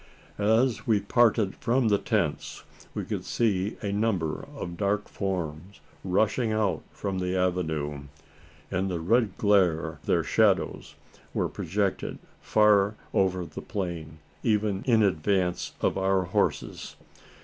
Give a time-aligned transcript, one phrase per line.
[0.39, 2.63] As we parted from the tents,
[2.95, 8.05] we could see a number of dark forms rushing out from the avenue.
[8.71, 10.95] In the red glare their shadows
[11.35, 16.95] were projected far over the plain even in advance of our horses.